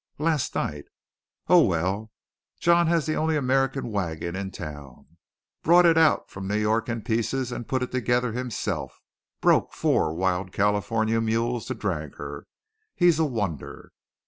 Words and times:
"Last 0.17 0.55
night." 0.55 0.85
"Oh! 1.47 1.63
Well, 1.63 2.09
John 2.59 2.87
has 2.87 3.05
the 3.05 3.13
only 3.13 3.37
American 3.37 3.91
wagon 3.91 4.35
in 4.35 4.49
town. 4.49 5.17
Brought 5.61 5.85
it 5.85 5.95
out 5.95 6.27
from 6.31 6.47
New 6.47 6.57
York 6.57 6.89
in 6.89 7.03
pieces, 7.03 7.51
and 7.51 7.67
put 7.67 7.83
it 7.83 7.91
together 7.91 8.31
himself. 8.33 8.99
Broke 9.41 9.73
four 9.73 10.15
wild 10.15 10.51
California 10.53 11.21
mules 11.21 11.67
to 11.67 11.75
drag 11.75 12.15
her. 12.15 12.47
He's 12.95 13.19
a 13.19 13.25
wonder!" 13.25 13.91